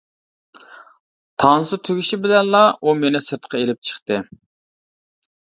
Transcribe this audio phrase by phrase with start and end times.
[1.43, 4.21] تانسا تۈگىشى بىلەنلا ئۇ مېنى سىرتقا ئېلىپ چىقتى.